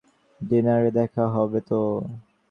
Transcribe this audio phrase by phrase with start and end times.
[0.41, 1.59] ডিনারে দেখা হবে।